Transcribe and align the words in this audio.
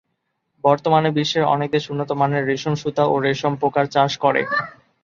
বর্তমানে 0.63 1.09
বিশ্বের 1.11 1.45
অনেক 1.45 1.69
দেশ 1.71 1.83
উন্নতমানের 1.89 2.43
রেশম 2.45 2.73
সুতা 2.75 3.03
ও 3.05 3.15
রেশম 3.19 3.53
পোকার 3.61 3.85
চাষ 3.87 4.11
করে। 4.17 4.41